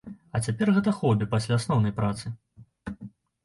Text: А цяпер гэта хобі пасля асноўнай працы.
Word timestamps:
А 0.37 0.39
цяпер 0.47 0.71
гэта 0.77 0.93
хобі 1.01 1.29
пасля 1.35 1.61
асноўнай 1.61 1.95
працы. 2.03 2.25